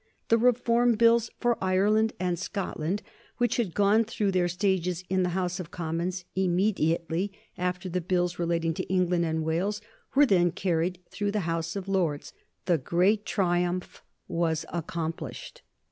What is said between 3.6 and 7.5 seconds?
gone through their stages in the House of Commons immediately